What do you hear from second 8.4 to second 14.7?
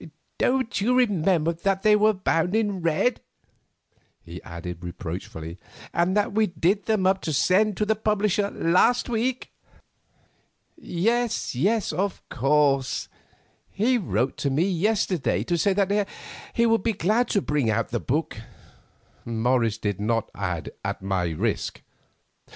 last week?" "Yes, yes, of course; he wrote to me